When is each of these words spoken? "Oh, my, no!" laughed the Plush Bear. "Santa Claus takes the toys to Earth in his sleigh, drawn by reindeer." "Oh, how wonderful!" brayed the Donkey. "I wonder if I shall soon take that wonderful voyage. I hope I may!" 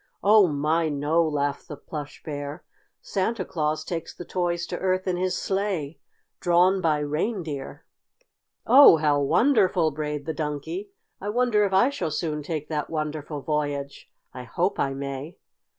"Oh, 0.23 0.47
my, 0.47 0.89
no!" 0.89 1.21
laughed 1.23 1.67
the 1.67 1.77
Plush 1.77 2.23
Bear. 2.23 2.63
"Santa 3.01 3.45
Claus 3.45 3.85
takes 3.85 4.15
the 4.15 4.25
toys 4.25 4.65
to 4.65 4.79
Earth 4.79 5.05
in 5.07 5.15
his 5.15 5.37
sleigh, 5.37 5.99
drawn 6.39 6.81
by 6.81 6.97
reindeer." 7.01 7.85
"Oh, 8.65 8.97
how 8.97 9.19
wonderful!" 9.21 9.91
brayed 9.91 10.25
the 10.25 10.33
Donkey. 10.33 10.89
"I 11.21 11.29
wonder 11.29 11.65
if 11.65 11.71
I 11.73 11.91
shall 11.91 12.09
soon 12.09 12.41
take 12.41 12.67
that 12.67 12.89
wonderful 12.89 13.41
voyage. 13.41 14.09
I 14.33 14.41
hope 14.41 14.79
I 14.79 14.95
may!" 14.95 15.37